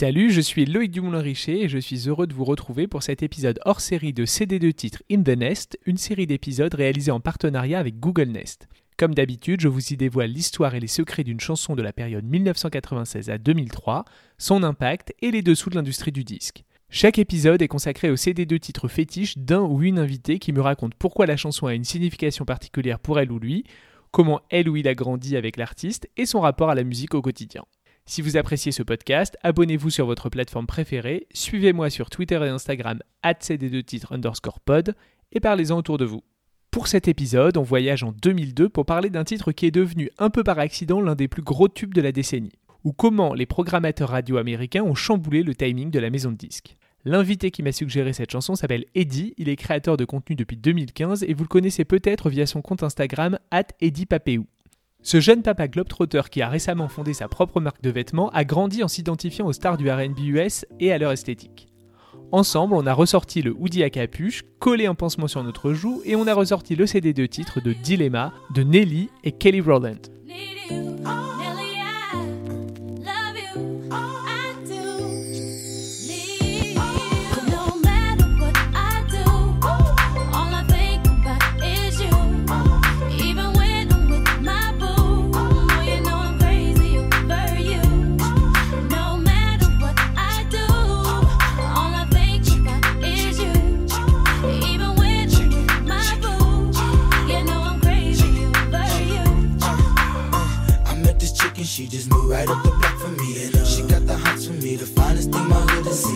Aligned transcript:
Salut, 0.00 0.30
je 0.30 0.40
suis 0.40 0.64
Loïc 0.64 0.92
Dumoulin-Richer 0.92 1.60
et 1.60 1.68
je 1.68 1.76
suis 1.76 2.08
heureux 2.08 2.26
de 2.26 2.32
vous 2.32 2.46
retrouver 2.46 2.86
pour 2.86 3.02
cet 3.02 3.22
épisode 3.22 3.60
hors 3.66 3.82
série 3.82 4.14
de 4.14 4.24
CD2 4.24 4.72
titres 4.72 5.02
In 5.12 5.22
the 5.22 5.36
Nest, 5.36 5.78
une 5.84 5.98
série 5.98 6.26
d'épisodes 6.26 6.72
réalisés 6.72 7.10
en 7.10 7.20
partenariat 7.20 7.78
avec 7.78 8.00
Google 8.00 8.30
Nest. 8.30 8.66
Comme 8.96 9.14
d'habitude, 9.14 9.60
je 9.60 9.68
vous 9.68 9.92
y 9.92 9.98
dévoile 9.98 10.30
l'histoire 10.30 10.74
et 10.74 10.80
les 10.80 10.86
secrets 10.86 11.22
d'une 11.22 11.38
chanson 11.38 11.76
de 11.76 11.82
la 11.82 11.92
période 11.92 12.24
1996 12.24 13.28
à 13.28 13.36
2003, 13.36 14.06
son 14.38 14.62
impact 14.62 15.12
et 15.20 15.30
les 15.30 15.42
dessous 15.42 15.68
de 15.68 15.74
l'industrie 15.74 16.12
du 16.12 16.24
disque. 16.24 16.64
Chaque 16.88 17.18
épisode 17.18 17.60
est 17.60 17.68
consacré 17.68 18.10
au 18.10 18.16
CD2 18.16 18.58
titres 18.58 18.88
fétiche 18.88 19.36
d'un 19.36 19.60
ou 19.60 19.82
une 19.82 19.98
invitée 19.98 20.38
qui 20.38 20.54
me 20.54 20.62
raconte 20.62 20.94
pourquoi 20.94 21.26
la 21.26 21.36
chanson 21.36 21.66
a 21.66 21.74
une 21.74 21.84
signification 21.84 22.46
particulière 22.46 23.00
pour 23.00 23.20
elle 23.20 23.32
ou 23.32 23.38
lui, 23.38 23.64
comment 24.12 24.40
elle 24.48 24.70
ou 24.70 24.76
il 24.76 24.88
a 24.88 24.94
grandi 24.94 25.36
avec 25.36 25.58
l'artiste 25.58 26.08
et 26.16 26.24
son 26.24 26.40
rapport 26.40 26.70
à 26.70 26.74
la 26.74 26.84
musique 26.84 27.14
au 27.14 27.20
quotidien. 27.20 27.64
Si 28.06 28.22
vous 28.22 28.36
appréciez 28.36 28.72
ce 28.72 28.82
podcast, 28.82 29.36
abonnez-vous 29.42 29.90
sur 29.90 30.06
votre 30.06 30.30
plateforme 30.30 30.66
préférée, 30.66 31.26
suivez-moi 31.32 31.90
sur 31.90 32.10
Twitter 32.10 32.40
et 32.44 32.48
Instagram 32.48 32.98
cd2 33.24 33.84
titres 33.84 34.12
underscore 34.12 34.60
pod 34.60 34.94
et 35.32 35.40
parlez-en 35.40 35.78
autour 35.78 35.98
de 35.98 36.04
vous. 36.04 36.22
Pour 36.70 36.86
cet 36.86 37.08
épisode, 37.08 37.56
on 37.56 37.62
voyage 37.62 38.02
en 38.02 38.12
2002 38.12 38.68
pour 38.68 38.86
parler 38.86 39.10
d'un 39.10 39.24
titre 39.24 39.52
qui 39.52 39.66
est 39.66 39.70
devenu 39.70 40.10
un 40.18 40.30
peu 40.30 40.44
par 40.44 40.58
accident 40.58 41.00
l'un 41.00 41.14
des 41.14 41.28
plus 41.28 41.42
gros 41.42 41.68
tubes 41.68 41.94
de 41.94 42.00
la 42.00 42.12
décennie, 42.12 42.52
ou 42.84 42.92
comment 42.92 43.34
les 43.34 43.46
programmateurs 43.46 44.10
radio 44.10 44.36
américains 44.36 44.82
ont 44.82 44.94
chamboulé 44.94 45.42
le 45.42 45.54
timing 45.54 45.90
de 45.90 45.98
la 45.98 46.10
maison 46.10 46.30
de 46.30 46.36
disques. 46.36 46.76
L'invité 47.04 47.50
qui 47.50 47.62
m'a 47.62 47.72
suggéré 47.72 48.12
cette 48.12 48.30
chanson 48.30 48.54
s'appelle 48.54 48.84
Eddie, 48.94 49.34
il 49.38 49.48
est 49.48 49.56
créateur 49.56 49.96
de 49.96 50.04
contenu 50.04 50.36
depuis 50.36 50.56
2015 50.56 51.24
et 51.24 51.32
vous 51.32 51.44
le 51.44 51.48
connaissez 51.48 51.84
peut-être 51.84 52.28
via 52.28 52.46
son 52.46 52.60
compte 52.60 52.82
Instagram 52.82 53.38
at 53.50 53.68
ce 55.02 55.18
jeune 55.18 55.42
papa 55.42 55.66
globetrotter 55.66 56.22
qui 56.30 56.42
a 56.42 56.48
récemment 56.48 56.88
fondé 56.88 57.14
sa 57.14 57.26
propre 57.26 57.60
marque 57.60 57.82
de 57.82 57.90
vêtements 57.90 58.30
a 58.30 58.44
grandi 58.44 58.84
en 58.84 58.88
s'identifiant 58.88 59.46
aux 59.46 59.52
stars 59.52 59.78
du 59.78 59.90
RB 59.90 60.18
US 60.18 60.66
et 60.78 60.92
à 60.92 60.98
leur 60.98 61.12
esthétique. 61.12 61.68
Ensemble, 62.32 62.74
on 62.74 62.86
a 62.86 62.92
ressorti 62.92 63.42
le 63.42 63.56
hoodie 63.58 63.82
à 63.82 63.90
capuche, 63.90 64.44
collé 64.60 64.86
un 64.86 64.94
pansement 64.94 65.26
sur 65.26 65.42
notre 65.42 65.72
joue, 65.72 66.00
et 66.04 66.14
on 66.14 66.26
a 66.26 66.34
ressorti 66.34 66.76
le 66.76 66.86
CD 66.86 67.12
de 67.12 67.26
titre 67.26 67.60
de 67.60 67.72
Dilemma 67.72 68.32
de 68.54 68.62
Nelly 68.62 69.08
et 69.24 69.32
Kelly 69.32 69.60
Rowland. 69.60 70.00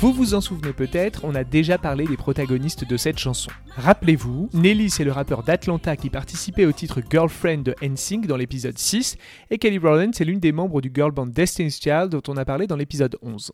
Vous 0.00 0.12
vous 0.12 0.34
en 0.34 0.40
souvenez 0.40 0.72
peut-être, 0.72 1.24
on 1.24 1.34
a 1.34 1.42
déjà 1.42 1.76
parlé 1.76 2.06
des 2.06 2.16
protagonistes 2.16 2.84
de 2.84 2.96
cette 2.96 3.18
chanson. 3.18 3.50
Rappelez-vous, 3.74 4.48
Nelly 4.54 4.90
c'est 4.90 5.02
le 5.02 5.10
rappeur 5.10 5.42
d'Atlanta 5.42 5.96
qui 5.96 6.08
participait 6.08 6.66
au 6.66 6.70
titre 6.70 7.00
Girlfriend 7.10 7.64
de 7.64 7.74
NSYNC 7.82 8.28
dans 8.28 8.36
l'épisode 8.36 8.78
6, 8.78 9.16
et 9.50 9.58
Kelly 9.58 9.78
Rowland 9.78 10.12
c'est 10.12 10.24
l'une 10.24 10.38
des 10.38 10.52
membres 10.52 10.80
du 10.80 10.92
girl 10.94 11.10
band 11.10 11.26
Destiny's 11.26 11.80
Child 11.82 12.10
dont 12.10 12.22
on 12.28 12.36
a 12.36 12.44
parlé 12.44 12.68
dans 12.68 12.76
l'épisode 12.76 13.16
11. 13.22 13.50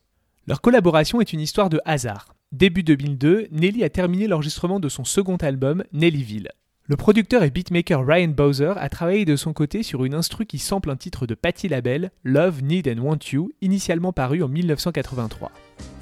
Leur 0.47 0.61
collaboration 0.61 1.23
est 1.23 1.33
une 1.33 1.41
histoire 1.41 1.71
de 1.71 1.81
hasard. 1.87 2.35
Début 2.53 2.83
2002, 2.83 3.49
Nelly 3.51 3.83
a 3.83 3.89
terminé 3.89 4.29
l'enregistrement 4.29 4.81
de 4.81 4.91
son 4.91 5.05
second 5.05 5.37
album, 5.37 5.83
Nellyville. 5.95 6.51
Le 6.85 6.97
producteur 6.97 7.43
et 7.43 7.51
beatmaker 7.51 8.07
Ryan 8.07 8.29
Bowser 8.29 8.75
a 8.77 8.91
travaillé 8.91 9.25
de 9.25 9.37
son 9.37 9.55
côté 9.55 9.83
sur 9.83 10.05
une 10.05 10.13
instru 10.13 10.45
qui 10.45 10.59
sample 10.59 10.91
un 10.91 10.97
titre 10.97 11.27
de 11.27 11.35
Patti 11.35 11.69
LaBelle, 11.69 12.11
Love, 12.23 12.63
Need 12.63 12.87
and 12.87 13.01
Want 13.01 13.21
You, 13.33 13.51
initialement 13.63 14.13
paru 14.13 14.43
en 14.43 14.49
1983. 14.49 15.51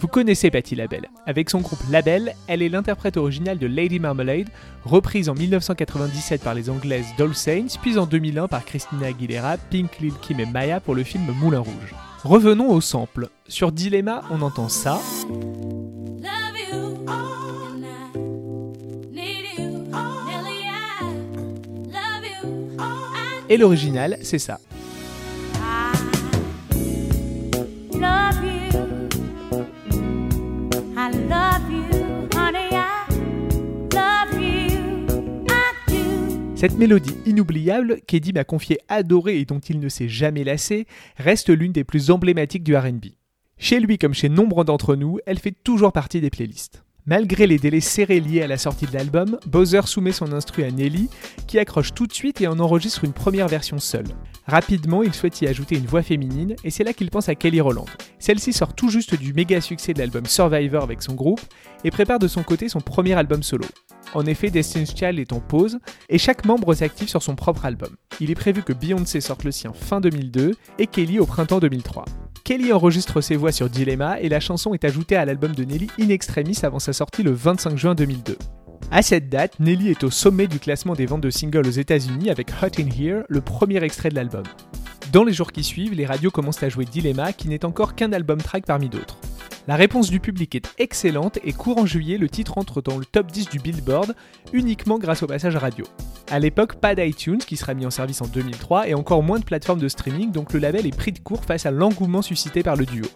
Vous 0.01 0.09
connaissez 0.09 0.51
Patti 0.51 0.75
LaBelle. 0.75 1.09
Avec 1.27 1.49
son 1.49 1.61
groupe 1.61 1.79
Labelle, 1.91 2.35
elle 2.49 2.63
est 2.63 2.69
l'interprète 2.69 3.17
originale 3.17 3.59
de 3.59 3.67
Lady 3.67 4.01
Marmalade, 4.01 4.49
reprise 4.85 5.29
en 5.29 5.35
1997 5.35 6.43
par 6.43 6.55
les 6.55 6.71
anglaises 6.71 7.07
Doll 7.17 7.35
Saints, 7.35 7.79
puis 7.81 7.99
en 7.99 8.07
2001 8.07 8.49
par 8.49 8.65
Christina 8.65 9.07
Aguilera, 9.07 9.57
Pink, 9.71 10.01
Lil 10.01 10.15
Kim 10.21 10.41
et 10.41 10.47
Maya 10.47 10.81
pour 10.81 10.95
le 10.95 11.05
film 11.05 11.25
Moulin 11.41 11.61
Rouge. 11.61 11.95
Revenons 12.25 12.71
au 12.71 12.81
sample. 12.81 13.29
Sur 13.49 13.73
Dilemma, 13.73 14.23
on 14.31 14.43
entend 14.43 14.69
ça. 14.69 15.01
Et 23.49 23.57
l'original, 23.59 24.19
c'est 24.23 24.39
ça. 24.39 24.59
Cette 36.63 36.79
mélodie 36.79 37.17
inoubliable 37.27 38.01
qu'Eddie 38.07 38.33
m'a 38.33 38.45
confié 38.45 38.79
adorer 38.87 39.41
et 39.41 39.45
dont 39.45 39.59
il 39.59 39.81
ne 39.81 39.89
s'est 39.89 40.09
jamais 40.09 40.45
lassé 40.45 40.87
reste 41.17 41.49
l'une 41.49 41.73
des 41.73 41.83
plus 41.83 42.13
emblématiques 42.13 42.63
du 42.63 42.77
RB. 42.77 43.07
Chez 43.59 43.81
lui 43.81 43.99
comme 43.99 44.15
chez 44.15 44.29
nombre 44.29 44.63
d'entre 44.63 44.95
nous, 44.95 45.19
elle 45.27 45.41
fait 45.41 45.57
toujours 45.65 45.93
partie 45.93 46.21
des 46.21 46.31
playlists. 46.31 46.85
Malgré 47.05 47.49
les 47.49 47.59
délais 47.59 47.81
serrés 47.81 48.21
liés 48.21 48.43
à 48.43 48.47
la 48.47 48.57
sortie 48.57 48.87
de 48.87 48.93
l'album, 48.93 49.37
Bowser 49.47 49.81
soumet 49.87 50.13
son 50.13 50.33
instru 50.33 50.63
à 50.63 50.71
Nelly, 50.71 51.09
qui 51.49 51.59
accroche 51.59 51.93
tout 51.95 52.07
de 52.07 52.13
suite 52.13 52.41
et 52.41 52.47
en 52.47 52.61
enregistre 52.61 53.05
une 53.05 53.13
première 53.13 53.49
version 53.49 53.81
seule. 53.81 54.07
Rapidement, 54.47 55.03
il 55.03 55.13
souhaite 55.13 55.41
y 55.41 55.49
ajouter 55.49 55.77
une 55.77 55.87
voix 55.87 56.03
féminine, 56.03 56.55
et 56.63 56.71
c'est 56.71 56.85
là 56.85 56.93
qu'il 56.93 57.11
pense 57.11 57.29
à 57.29 57.35
Kelly 57.35 57.61
Rowland. 57.61 57.87
Celle-ci 58.21 58.53
sort 58.53 58.75
tout 58.75 58.89
juste 58.89 59.17
du 59.17 59.33
méga 59.33 59.61
succès 59.61 59.93
de 59.95 59.99
l'album 59.99 60.27
Survivor 60.27 60.85
avec 60.85 61.03
son 61.03 61.15
groupe, 61.15 61.41
et 61.83 61.91
prépare 61.91 62.21
de 62.21 62.29
son 62.29 62.45
côté 62.45 62.69
son 62.69 62.81
premier 62.81 63.15
album 63.15 63.43
solo. 63.43 63.65
En 64.15 64.25
effet, 64.27 64.51
Destiny's 64.51 64.95
Child 64.95 65.19
est 65.19 65.33
en 65.33 65.41
pause, 65.41 65.81
et 66.09 66.19
chaque 66.19 66.45
membre 66.45 66.73
s'active 66.73 67.09
sur 67.09 67.23
son 67.23 67.35
propre 67.35 67.65
album. 67.65 67.97
Il 68.21 68.31
est 68.31 68.37
prévu 68.37 68.63
que 68.63 68.73
Beyoncé 68.73 69.21
sorte 69.21 69.43
le 69.43 69.51
sien 69.51 69.73
fin 69.73 70.01
2002, 70.01 70.53
et 70.79 70.87
Kelly 70.87 71.19
au 71.19 71.27
printemps 71.27 71.59
2003. 71.59 72.05
Kelly 72.45 72.73
enregistre 72.73 73.21
ses 73.21 73.37
voix 73.37 73.53
sur 73.53 73.71
Dilemma 73.71 74.21
et 74.21 74.29
la 74.29 74.41
chanson 74.41 74.75
est 74.75 74.85
ajoutée 74.85 75.15
à 75.15 75.25
l'album 75.25 75.55
de 75.55 75.63
Nelly 75.63 75.87
In 76.01 76.09
Extremis 76.09 76.59
avant 76.65 76.81
sa 76.81 76.93
sortie 76.93 77.23
le 77.23 77.31
25 77.31 77.77
juin 77.77 77.95
2002. 77.95 78.37
À 78.91 79.01
cette 79.03 79.29
date, 79.29 79.61
Nelly 79.61 79.91
est 79.91 80.03
au 80.03 80.11
sommet 80.11 80.49
du 80.49 80.59
classement 80.59 80.95
des 80.95 81.07
ventes 81.07 81.21
de 81.21 81.31
singles 81.31 81.69
aux 81.69 81.71
États-Unis 81.71 82.31
avec 82.31 82.51
Hot 82.61 82.81
in 82.81 82.89
Here, 82.89 83.23
le 83.29 83.41
premier 83.41 83.83
extrait 83.85 84.09
de 84.09 84.17
l'album. 84.17 84.43
Dans 85.13 85.23
les 85.23 85.33
jours 85.33 85.53
qui 85.53 85.63
suivent, 85.63 85.95
les 85.95 86.05
radios 86.05 86.33
commencent 86.33 86.63
à 86.65 86.69
jouer 86.69 86.85
Dilemma, 86.85 87.33
qui 87.33 87.49
n'est 87.49 87.65
encore 87.65 87.95
qu'un 87.95 88.13
album 88.13 88.39
track 88.39 88.67
parmi 88.67 88.89
d'autres. 88.89 89.19
La 89.69 89.77
réponse 89.77 90.11
du 90.11 90.19
public 90.19 90.57
est 90.57 90.75
excellente 90.79 91.39
et 91.45 91.53
courant 91.53 91.87
juillet, 91.87 92.19
le 92.19 92.29
titre 92.29 92.59
entre 92.59 92.83
dans 92.83 92.99
le 92.99 93.05
top 93.05 93.31
10 93.31 93.51
du 93.51 93.61
Billboard 93.61 94.17
uniquement 94.53 94.99
grâce 94.99 95.23
au 95.23 95.29
passage 95.29 95.55
radio. 95.55 95.85
A 96.31 96.39
l'époque, 96.39 96.77
pas 96.77 96.95
d'iTunes 96.95 97.39
qui 97.39 97.57
sera 97.57 97.75
mis 97.75 97.87
en 97.87 97.91
service 97.91 98.23
en 98.23 98.27
2003 98.27 98.89
et 98.89 98.95
encore 98.95 99.23
moins 99.23 99.39
de 99.39 99.45
plateformes 99.45 99.81
de 99.81 99.89
streaming, 99.89 100.31
donc 100.31 100.53
le 100.53 100.61
label 100.61 100.87
est 100.87 100.97
pris 100.97 101.13
de 101.13 101.19
court 101.19 101.45
face 101.45 101.67
à 101.67 101.71
l'engouement 101.71 102.23
suscité 102.23 102.63
par 102.63 102.77
le 102.77 102.87
duo. 102.87 103.07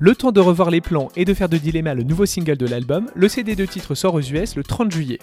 Le 0.00 0.14
temps 0.14 0.32
de 0.32 0.40
revoir 0.40 0.70
les 0.70 0.80
plans 0.80 1.08
et 1.16 1.24
de 1.24 1.34
faire 1.34 1.48
de 1.48 1.56
Dilemma 1.56 1.94
le 1.94 2.04
nouveau 2.04 2.24
single 2.24 2.56
de 2.56 2.66
l'album, 2.66 3.10
le 3.14 3.28
CD 3.28 3.56
de 3.56 3.66
titre 3.66 3.94
sort 3.94 4.14
aux 4.14 4.20
US 4.20 4.54
le 4.54 4.62
30 4.62 4.92
juillet. 4.92 5.18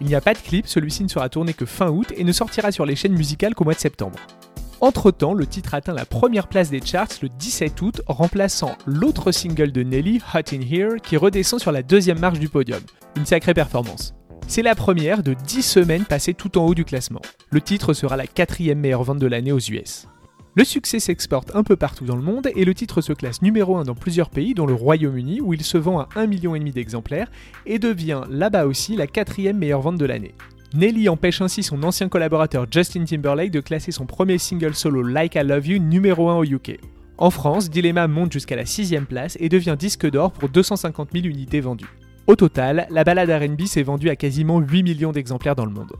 Il 0.00 0.06
n'y 0.06 0.14
a 0.14 0.20
pas 0.20 0.34
de 0.34 0.38
clip, 0.38 0.66
celui-ci 0.66 1.02
ne 1.02 1.08
sera 1.08 1.28
tourné 1.28 1.54
que 1.54 1.64
fin 1.64 1.88
août 1.88 2.12
et 2.16 2.24
ne 2.24 2.32
sortira 2.32 2.70
sur 2.70 2.84
les 2.84 2.94
chaînes 2.94 3.14
musicales 3.14 3.54
qu'au 3.54 3.64
mois 3.64 3.74
de 3.74 3.78
septembre. 3.78 4.18
Entre-temps, 4.80 5.34
le 5.34 5.46
titre 5.46 5.74
atteint 5.74 5.94
la 5.94 6.04
première 6.04 6.46
place 6.46 6.70
des 6.70 6.80
charts 6.80 7.08
le 7.22 7.28
17 7.28 7.80
août, 7.82 8.02
remplaçant 8.06 8.76
l'autre 8.86 9.32
single 9.32 9.72
de 9.72 9.82
Nelly, 9.82 10.20
Hot 10.34 10.54
in 10.54 10.60
Here, 10.60 11.00
qui 11.02 11.16
redescend 11.16 11.60
sur 11.60 11.72
la 11.72 11.82
deuxième 11.82 12.20
marche 12.20 12.38
du 12.38 12.48
podium. 12.48 12.80
Une 13.16 13.26
sacrée 13.26 13.54
performance. 13.54 14.14
C'est 14.50 14.62
la 14.62 14.74
première 14.74 15.22
de 15.22 15.34
10 15.34 15.62
semaines 15.62 16.06
passées 16.06 16.32
tout 16.32 16.56
en 16.56 16.64
haut 16.64 16.74
du 16.74 16.86
classement. 16.86 17.20
Le 17.50 17.60
titre 17.60 17.92
sera 17.92 18.16
la 18.16 18.26
quatrième 18.26 18.80
meilleure 18.80 19.02
vente 19.02 19.18
de 19.18 19.26
l'année 19.26 19.52
aux 19.52 19.58
US. 19.58 20.08
Le 20.54 20.64
succès 20.64 21.00
s'exporte 21.00 21.54
un 21.54 21.62
peu 21.62 21.76
partout 21.76 22.06
dans 22.06 22.16
le 22.16 22.22
monde 22.22 22.48
et 22.56 22.64
le 22.64 22.72
titre 22.72 23.02
se 23.02 23.12
classe 23.12 23.42
numéro 23.42 23.76
1 23.76 23.82
dans 23.82 23.94
plusieurs 23.94 24.30
pays, 24.30 24.54
dont 24.54 24.64
le 24.64 24.72
Royaume-Uni, 24.72 25.42
où 25.42 25.52
il 25.52 25.62
se 25.62 25.76
vend 25.76 26.00
à 26.00 26.08
1,5 26.16 26.26
million 26.26 26.54
d'exemplaires, 26.72 27.30
et 27.66 27.78
devient 27.78 28.22
là-bas 28.30 28.64
aussi 28.64 28.96
la 28.96 29.06
quatrième 29.06 29.58
meilleure 29.58 29.82
vente 29.82 29.98
de 29.98 30.06
l'année. 30.06 30.34
Nelly 30.72 31.10
empêche 31.10 31.42
ainsi 31.42 31.62
son 31.62 31.82
ancien 31.82 32.08
collaborateur 32.08 32.66
Justin 32.70 33.04
Timberlake 33.04 33.50
de 33.50 33.60
classer 33.60 33.92
son 33.92 34.06
premier 34.06 34.38
single 34.38 34.74
solo 34.74 35.02
Like 35.02 35.34
I 35.34 35.42
Love 35.44 35.66
You 35.66 35.78
numéro 35.78 36.30
1 36.30 36.36
au 36.36 36.44
UK. 36.44 36.80
En 37.18 37.28
France, 37.28 37.68
Dilemma 37.68 38.08
monte 38.08 38.32
jusqu'à 38.32 38.56
la 38.56 38.64
6 38.64 38.94
place 39.06 39.36
et 39.40 39.50
devient 39.50 39.76
disque 39.78 40.10
d'or 40.10 40.32
pour 40.32 40.48
250 40.48 41.10
000 41.12 41.26
unités 41.26 41.60
vendues. 41.60 41.90
Au 42.28 42.36
total, 42.36 42.86
la 42.90 43.04
balade 43.04 43.30
RB 43.30 43.62
s'est 43.64 43.82
vendue 43.82 44.10
à 44.10 44.16
quasiment 44.16 44.60
8 44.60 44.82
millions 44.82 45.12
d'exemplaires 45.12 45.56
dans 45.56 45.64
le 45.64 45.72
monde. 45.72 45.94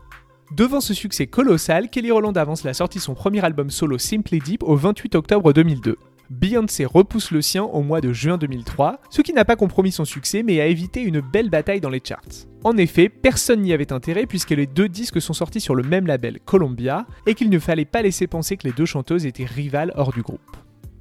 Devant 0.55 0.83
ce 0.83 0.93
succès 0.93 1.27
colossal, 1.27 1.89
Kelly 1.89 2.11
Rowland 2.11 2.37
avance 2.37 2.65
la 2.65 2.75
sortie 2.75 2.99
de 2.99 3.03
son 3.03 3.15
premier 3.15 3.43
album 3.43 3.71
solo 3.71 3.97
Simply 3.97 4.39
Deep 4.39 4.63
au 4.63 4.77
28 4.77 5.15
octobre 5.15 5.55
2002. 5.55 5.97
Beyoncé 6.29 6.85
repousse 6.85 7.31
le 7.31 7.41
sien 7.41 7.65
au 7.65 7.81
mois 7.81 8.03
de 8.03 8.13
juin 8.13 8.37
2003, 8.37 9.01
ce 9.09 9.23
qui 9.23 9.33
n'a 9.33 9.47
pas 9.47 9.57
compromis 9.57 9.91
son 9.91 10.05
succès 10.05 10.43
mais 10.43 10.61
a 10.61 10.67
évité 10.67 11.01
une 11.01 11.23
belle 11.23 11.49
bataille 11.49 11.81
dans 11.81 11.89
les 11.89 12.03
charts. 12.05 12.45
En 12.63 12.77
effet, 12.77 13.09
personne 13.09 13.63
n'y 13.63 13.73
avait 13.73 13.91
intérêt 13.91 14.27
puisque 14.27 14.51
les 14.51 14.67
deux 14.67 14.91
disques 14.91 15.23
sont 15.23 15.33
sortis 15.33 15.63
sur 15.63 15.75
le 15.75 15.83
même 15.83 16.07
label 16.07 16.41
Columbia 16.45 17.07
et 17.27 17.35
qu'il 17.35 17.49
ne 17.49 17.59
fallait 17.59 17.87
pas 17.87 18.03
laisser 18.03 18.27
penser 18.27 18.59
que 18.59 18.69
les 18.69 18.75
deux 18.75 18.85
chanteuses 18.85 19.25
étaient 19.25 19.47
rivales 19.47 19.95
hors 19.97 20.13
du 20.13 20.21
groupe. 20.21 20.59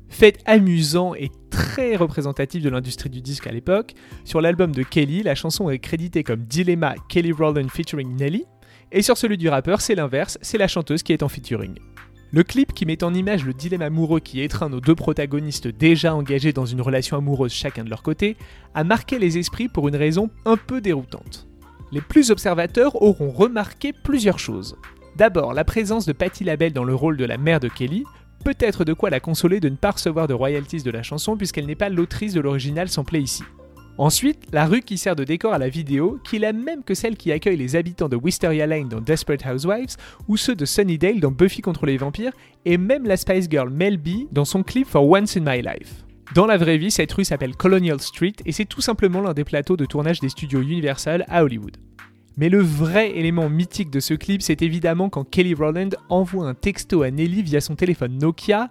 Fait 0.08 0.38
amusant 0.46 1.16
et 1.16 1.32
très 1.58 1.96
représentatif 1.96 2.62
de 2.62 2.70
l'industrie 2.70 3.10
du 3.10 3.20
disque 3.20 3.48
à 3.48 3.52
l'époque, 3.52 3.96
sur 4.26 4.42
l'album 4.42 4.72
de 4.72 4.84
Kelly, 4.84 5.24
la 5.24 5.34
chanson 5.34 5.72
est 5.72 5.80
créditée 5.80 6.24
comme 6.24 6.44
Dilemma 6.44 6.94
Kelly 7.10 7.32
Rowland 7.32 7.70
featuring 7.70 8.16
Nelly, 8.16 8.46
et 8.92 9.02
sur 9.02 9.18
celui 9.18 9.38
du 9.38 9.50
rappeur, 9.50 9.82
c'est 9.82 9.96
l'inverse, 9.96 10.38
c'est 10.44 10.60
la 10.60 10.68
chanteuse 10.68 11.02
qui 11.02 11.14
est 11.14 11.24
en 11.24 11.30
featuring. 11.30 11.74
Le 12.32 12.44
clip 12.44 12.74
qui 12.74 12.86
met 12.86 13.04
en 13.04 13.12
image 13.12 13.44
le 13.44 13.54
dilemme 13.54 13.82
amoureux 13.82 14.20
qui 14.20 14.42
étreint 14.42 14.70
nos 14.70 14.82
deux 14.82 14.94
protagonistes 14.94 15.68
déjà 15.68 16.14
engagés 16.14 16.54
dans 16.54 16.66
une 16.66 16.82
relation 16.82 17.18
amoureuse 17.18 17.54
chacun 17.54 17.84
de 17.84 17.90
leur 17.90 18.04
côté 18.04 18.38
a 18.76 18.84
marqué 18.84 19.18
les 19.18 19.40
esprits 19.40 19.68
pour 19.68 19.88
une 19.88 19.96
raison 19.96 20.30
un 20.46 20.58
peu 20.58 20.80
déroutante. 20.80 21.48
Les 21.92 22.02
plus 22.02 22.30
observateurs 22.30 23.02
auront 23.02 23.32
remarqué 23.32 23.94
plusieurs 23.94 24.40
choses. 24.40 24.78
D'abord, 25.16 25.54
la 25.54 25.64
présence 25.64 26.06
de 26.06 26.14
Patti 26.14 26.44
LaBelle 26.44 26.74
dans 26.74 26.84
le 26.84 26.94
rôle 26.94 27.18
de 27.18 27.26
la 27.26 27.38
mère 27.38 27.60
de 27.60 27.70
Kelly, 27.70 28.04
peut-être 28.48 28.86
de 28.86 28.94
quoi 28.94 29.10
la 29.10 29.20
consoler 29.20 29.60
de 29.60 29.68
ne 29.68 29.76
pas 29.76 29.92
recevoir 29.92 30.26
de 30.26 30.34
royalties 30.34 30.82
de 30.82 30.90
la 30.90 31.04
chanson 31.04 31.36
puisqu'elle 31.36 31.66
n'est 31.66 31.76
pas 31.76 31.90
l'autrice 31.90 32.32
de 32.32 32.40
l'original 32.40 32.88
samplé 32.88 33.20
ici. 33.20 33.44
Ensuite, 33.98 34.42
la 34.54 34.66
rue 34.66 34.80
qui 34.80 34.98
sert 34.98 35.18
de 35.18 35.26
décor 35.26 35.54
à 35.54 35.58
la 35.58 35.68
vidéo, 35.68 36.18
qui 36.24 36.38
est 36.38 36.40
la 36.40 36.54
même 36.54 36.86
que 36.86 36.94
celle 36.94 37.18
qui 37.18 37.34
accueille 37.34 37.58
les 37.58 37.76
habitants 37.76 38.08
de 38.08 38.16
Wisteria 38.16 38.66
Lane 38.66 38.88
dans 38.88 39.02
Desperate 39.02 39.46
Housewives, 39.46 39.98
ou 40.30 40.38
ceux 40.38 40.56
de 40.56 40.64
Sunnydale 40.64 41.20
dans 41.20 41.32
Buffy 41.32 41.62
contre 41.62 41.86
les 41.86 41.98
vampires, 41.98 42.32
et 42.64 42.78
même 42.78 43.06
la 43.06 43.18
Spice 43.18 43.50
Girl 43.50 43.70
Mel 43.70 43.98
B 43.98 44.32
dans 44.32 44.46
son 44.46 44.64
clip 44.64 44.88
For 44.88 45.06
Once 45.06 45.36
in 45.36 45.42
My 45.42 45.62
Life. 45.62 46.06
Dans 46.34 46.46
la 46.46 46.56
vraie 46.56 46.78
vie, 46.78 46.92
cette 46.92 47.12
rue 47.12 47.26
s'appelle 47.26 47.58
Colonial 47.58 48.00
Street 48.00 48.36
et 48.46 48.54
c'est 48.54 48.64
tout 48.64 48.80
simplement 48.80 49.20
l'un 49.20 49.34
des 49.34 49.44
plateaux 49.44 49.76
de 49.76 49.86
tournage 49.86 50.22
des 50.22 50.30
studios 50.30 50.62
Universal 50.62 51.26
à 51.28 51.44
Hollywood. 51.44 51.76
Mais 52.38 52.50
le 52.50 52.62
vrai 52.62 53.18
élément 53.18 53.50
mythique 53.50 53.90
de 53.90 54.00
ce 54.00 54.14
clip, 54.14 54.44
c'est 54.44 54.62
évidemment 54.62 55.10
quand 55.10 55.24
Kelly 55.24 55.56
Rowland 55.56 55.90
envoie 56.08 56.48
un 56.48 56.54
texto 56.54 57.02
à 57.02 57.10
Nelly 57.10 57.42
via 57.42 57.62
son 57.62 57.76
téléphone 57.76 58.20
Nokia, 58.20 58.70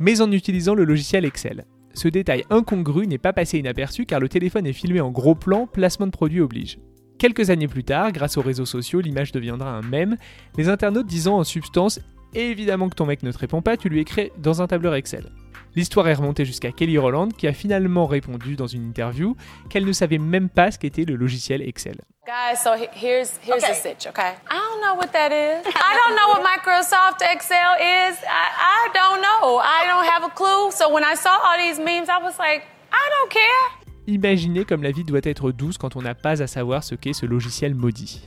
mais 0.00 0.20
en 0.20 0.32
utilisant 0.32 0.74
le 0.74 0.84
logiciel 0.84 1.24
Excel. 1.24 1.66
Ce 1.94 2.08
détail 2.08 2.44
incongru 2.50 3.06
n'est 3.06 3.16
pas 3.16 3.32
passé 3.32 3.58
inaperçu 3.58 4.06
car 4.06 4.18
le 4.18 4.28
téléphone 4.28 4.66
est 4.66 4.72
filmé 4.72 5.00
en 5.00 5.12
gros 5.12 5.36
plan, 5.36 5.66
placement 5.66 6.06
de 6.06 6.10
produit 6.10 6.40
oblige. 6.40 6.78
Quelques 7.18 7.48
années 7.48 7.68
plus 7.68 7.84
tard, 7.84 8.10
grâce 8.12 8.36
aux 8.36 8.42
réseaux 8.42 8.66
sociaux, 8.66 9.00
l'image 9.00 9.32
deviendra 9.32 9.70
un 9.70 9.82
mème, 9.82 10.16
les 10.58 10.68
internautes 10.68 11.06
disant 11.06 11.38
en 11.38 11.44
substance 11.44 12.00
Évidemment 12.34 12.88
que 12.90 12.96
ton 12.96 13.06
mec 13.06 13.22
ne 13.22 13.32
te 13.32 13.38
répond 13.38 13.62
pas, 13.62 13.78
tu 13.78 13.88
lui 13.88 14.00
écris 14.00 14.30
dans 14.42 14.60
un 14.60 14.66
tableur 14.66 14.94
Excel. 14.94 15.30
L'histoire 15.76 16.08
est 16.08 16.14
remontée 16.14 16.46
jusqu'à 16.46 16.72
Kelly 16.72 16.96
Rowland 16.96 17.28
qui 17.36 17.46
a 17.46 17.52
finalement 17.52 18.06
répondu 18.06 18.56
dans 18.56 18.66
une 18.66 18.88
interview 18.88 19.36
qu'elle 19.68 19.84
ne 19.84 19.92
savait 19.92 20.16
même 20.16 20.48
pas 20.48 20.70
ce 20.70 20.78
qu'était 20.78 21.04
le 21.04 21.16
logiciel 21.16 21.60
Excel. 21.60 21.96
Guys, 22.26 22.56
so 22.56 22.70
here's 22.72 23.38
here's 23.46 23.62
okay. 23.62 23.72
the 23.72 23.74
sitch, 23.74 24.06
okay? 24.08 24.32
I 24.50 24.56
don't 24.56 24.80
know 24.80 24.96
what 24.96 25.12
that 25.12 25.28
is. 25.28 25.62
I 25.66 25.96
don't 26.00 26.16
know 26.16 26.28
what 26.32 26.42
Microsoft 26.42 27.20
Excel 27.20 27.76
is. 27.78 28.16
I, 28.24 28.48
I 28.58 28.88
don't 28.94 29.20
know. 29.20 29.58
I 29.58 29.86
don't 29.86 30.08
have 30.10 30.24
a 30.24 30.30
clue. 30.34 30.72
So 30.72 30.90
when 30.90 31.04
I 31.04 31.14
saw 31.14 31.28
all 31.28 31.58
these 31.58 31.78
memes, 31.78 32.08
I 32.08 32.22
was 32.24 32.38
like, 32.38 32.62
I 32.90 33.04
don't 33.12 33.30
care. 33.30 33.92
Imaginez 34.08 34.64
comme 34.64 34.82
la 34.82 34.92
vie 34.92 35.04
doit 35.04 35.20
être 35.24 35.52
douce 35.52 35.76
quand 35.76 35.94
on 35.94 36.02
n'a 36.02 36.14
pas 36.14 36.42
à 36.42 36.46
savoir 36.46 36.84
ce 36.84 36.94
qu'est 36.94 37.12
ce 37.12 37.26
logiciel 37.26 37.74
maudit. 37.74 38.22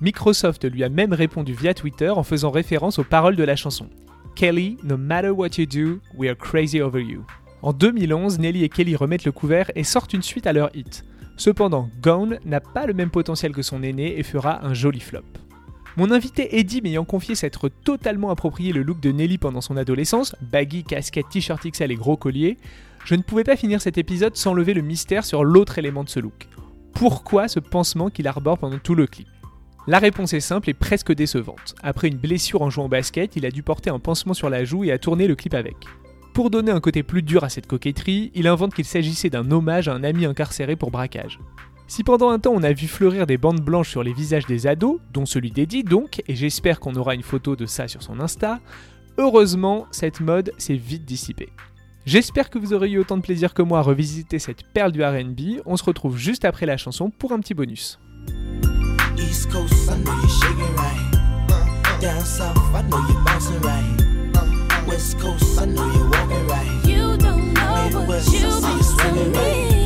Microsoft 0.00 0.64
lui 0.64 0.82
a 0.82 0.88
même 0.88 1.12
répondu 1.12 1.52
via 1.52 1.74
Twitter 1.74 2.08
en 2.08 2.22
faisant 2.22 2.50
référence 2.50 2.98
aux 2.98 3.04
paroles 3.04 3.36
de 3.36 3.44
la 3.44 3.56
chanson. 3.56 3.90
Kelly, 4.34 4.78
no 4.82 4.96
matter 4.96 5.30
what 5.30 5.58
you 5.58 5.66
do, 5.66 6.00
we 6.16 6.28
are 6.28 6.34
crazy 6.34 6.80
over 6.80 7.00
you. 7.00 7.24
En 7.62 7.72
2011, 7.72 8.40
Nelly 8.40 8.64
et 8.64 8.68
Kelly 8.68 8.96
remettent 8.96 9.24
le 9.24 9.32
couvert 9.32 9.70
et 9.76 9.84
sortent 9.84 10.12
une 10.12 10.22
suite 10.22 10.48
à 10.48 10.52
leur 10.52 10.74
hit. 10.74 11.04
Cependant, 11.36 11.88
Gone 12.02 12.38
n'a 12.44 12.60
pas 12.60 12.86
le 12.86 12.94
même 12.94 13.10
potentiel 13.10 13.52
que 13.52 13.62
son 13.62 13.82
aîné 13.84 14.18
et 14.18 14.24
fera 14.24 14.66
un 14.66 14.74
joli 14.74 14.98
flop. 14.98 15.22
Mon 15.96 16.10
invité 16.10 16.58
Eddie 16.58 16.82
m'ayant 16.82 17.04
confié 17.04 17.36
s'être 17.36 17.68
totalement 17.68 18.30
approprié 18.30 18.72
le 18.72 18.82
look 18.82 18.98
de 18.98 19.12
Nelly 19.12 19.38
pendant 19.38 19.60
son 19.60 19.76
adolescence, 19.76 20.34
baggy, 20.42 20.82
casquette, 20.82 21.28
t-shirt 21.30 21.64
XL 21.64 21.92
et 21.92 21.96
gros 21.96 22.16
collier, 22.16 22.56
je 23.04 23.14
ne 23.14 23.22
pouvais 23.22 23.44
pas 23.44 23.56
finir 23.56 23.80
cet 23.80 23.98
épisode 23.98 24.36
sans 24.36 24.52
lever 24.52 24.74
le 24.74 24.82
mystère 24.82 25.24
sur 25.24 25.44
l'autre 25.44 25.78
élément 25.78 26.02
de 26.02 26.08
ce 26.08 26.18
look. 26.18 26.48
Pourquoi 26.92 27.46
ce 27.46 27.60
pansement 27.60 28.10
qu'il 28.10 28.26
arbore 28.26 28.58
pendant 28.58 28.78
tout 28.78 28.96
le 28.96 29.06
clip? 29.06 29.28
La 29.86 29.98
réponse 29.98 30.32
est 30.32 30.40
simple 30.40 30.70
et 30.70 30.74
presque 30.74 31.12
décevante. 31.12 31.74
Après 31.82 32.08
une 32.08 32.16
blessure 32.16 32.62
en 32.62 32.70
jouant 32.70 32.86
au 32.86 32.88
basket, 32.88 33.36
il 33.36 33.44
a 33.44 33.50
dû 33.50 33.62
porter 33.62 33.90
un 33.90 33.98
pansement 33.98 34.32
sur 34.32 34.48
la 34.48 34.64
joue 34.64 34.84
et 34.84 34.92
a 34.92 34.98
tourné 34.98 35.26
le 35.26 35.34
clip 35.34 35.52
avec. 35.52 35.76
Pour 36.32 36.48
donner 36.50 36.72
un 36.72 36.80
côté 36.80 37.02
plus 37.02 37.22
dur 37.22 37.44
à 37.44 37.50
cette 37.50 37.66
coquetterie, 37.66 38.32
il 38.34 38.46
invente 38.46 38.74
qu'il 38.74 38.86
s'agissait 38.86 39.28
d'un 39.28 39.50
hommage 39.50 39.88
à 39.88 39.92
un 39.92 40.02
ami 40.02 40.24
incarcéré 40.24 40.74
pour 40.74 40.90
braquage. 40.90 41.38
Si 41.86 42.02
pendant 42.02 42.30
un 42.30 42.38
temps 42.38 42.54
on 42.54 42.62
a 42.62 42.72
vu 42.72 42.86
fleurir 42.86 43.26
des 43.26 43.36
bandes 43.36 43.60
blanches 43.60 43.90
sur 43.90 44.02
les 44.02 44.14
visages 44.14 44.46
des 44.46 44.66
ados, 44.66 45.00
dont 45.12 45.26
celui 45.26 45.50
d'Eddie 45.50 45.84
donc, 45.84 46.22
et 46.26 46.34
j'espère 46.34 46.80
qu'on 46.80 46.94
aura 46.94 47.14
une 47.14 47.22
photo 47.22 47.54
de 47.54 47.66
ça 47.66 47.86
sur 47.86 48.02
son 48.02 48.20
Insta, 48.20 48.60
heureusement 49.18 49.86
cette 49.90 50.20
mode 50.20 50.52
s'est 50.56 50.74
vite 50.74 51.04
dissipée. 51.04 51.50
J'espère 52.06 52.48
que 52.48 52.58
vous 52.58 52.72
aurez 52.72 52.90
eu 52.90 52.98
autant 52.98 53.18
de 53.18 53.22
plaisir 53.22 53.52
que 53.52 53.62
moi 53.62 53.80
à 53.80 53.82
revisiter 53.82 54.38
cette 54.38 54.64
perle 54.72 54.92
du 54.92 55.04
RB, 55.04 55.60
on 55.66 55.76
se 55.76 55.84
retrouve 55.84 56.16
juste 56.16 56.46
après 56.46 56.64
la 56.64 56.78
chanson 56.78 57.10
pour 57.10 57.32
un 57.32 57.38
petit 57.38 57.54
bonus. 57.54 57.98
East 59.34 59.50
Coast, 59.50 59.90
I 59.90 59.96
know 59.96 60.14
you're 60.14 60.28
shaking 60.28 60.76
right. 60.76 61.98
Down 62.00 62.20
south, 62.20 62.56
I 62.72 62.82
know 62.82 63.04
you're 63.08 63.24
bouncing 63.24 63.60
right. 63.62 64.86
West 64.86 65.18
Coast, 65.18 65.60
I 65.60 65.64
know 65.64 65.92
you're 65.92 66.08
walking 66.08 66.46
right. 66.46 66.84
You 66.86 67.16
don't 67.16 67.52
know 67.52 67.84
Midwest, 67.84 68.28
what 68.28 68.40
you 68.40 68.46
I 68.46 68.60
see 68.60 68.76
you 68.76 68.82
swinging 68.84 69.32
right. 69.32 69.83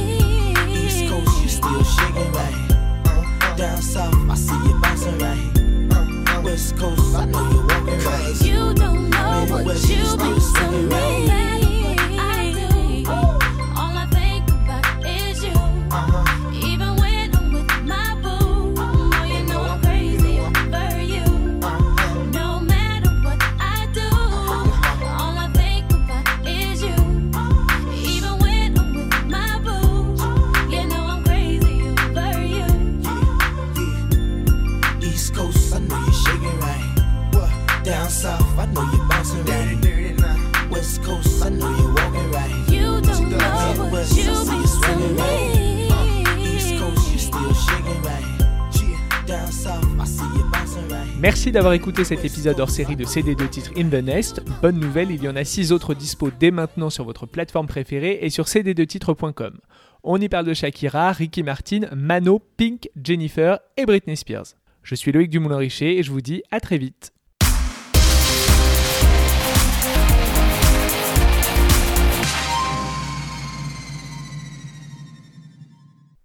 Merci 51.21 51.53
d'avoir 51.53 51.75
écouté 51.75 52.03
cet 52.03 52.25
épisode 52.25 52.59
hors 52.59 52.71
série 52.71 52.97
de 52.97 53.05
CD 53.05 53.37
de 53.37 53.47
titres 53.47 53.71
In 53.77 53.91
the 53.91 54.03
Nest. 54.03 54.43
Bonne 54.61 54.81
nouvelle, 54.81 55.13
il 55.13 55.23
y 55.23 55.29
en 55.29 55.37
a 55.37 55.45
6 55.45 55.71
autres 55.71 55.95
dispo 55.95 56.33
dès 56.37 56.51
maintenant 56.51 56.91
sur 56.91 57.05
votre 57.05 57.27
plateforme 57.27 57.69
préférée 57.69 58.19
et 58.23 58.31
sur 58.31 58.47
cd2titres.com. 58.47 59.59
On 60.03 60.21
y 60.21 60.29
parle 60.29 60.47
de 60.47 60.55
Shakira, 60.55 61.13
Ricky 61.13 61.45
Martin, 61.45 61.83
Mano, 61.95 62.43
Pink, 62.57 62.89
Jennifer 63.01 63.61
et 63.77 63.87
Britney 63.87 64.17
Spears. 64.17 64.55
Je 64.83 64.97
suis 64.97 65.13
Loïc 65.13 65.31
Dumoulin-Richer 65.31 65.97
et 65.99 66.03
je 66.03 66.11
vous 66.11 66.23
dis 66.23 66.43
à 66.51 66.59
très 66.59 66.79
vite. 66.79 67.13